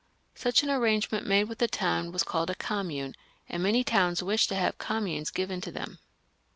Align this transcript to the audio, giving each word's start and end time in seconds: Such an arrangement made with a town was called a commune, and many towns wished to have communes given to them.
Such 0.33 0.63
an 0.63 0.71
arrangement 0.71 1.27
made 1.27 1.43
with 1.43 1.61
a 1.61 1.67
town 1.67 2.11
was 2.11 2.23
called 2.23 2.49
a 2.49 2.55
commune, 2.55 3.13
and 3.47 3.61
many 3.61 3.83
towns 3.83 4.23
wished 4.23 4.49
to 4.49 4.55
have 4.55 4.79
communes 4.79 5.29
given 5.29 5.61
to 5.61 5.71
them. 5.71 5.99